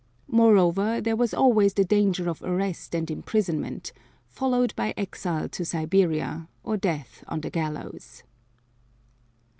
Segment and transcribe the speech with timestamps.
[0.31, 3.93] Moreover there was always the danger of arrest and imprisonment,
[4.25, 8.23] followed by exile to Siberia, or death on the gallows.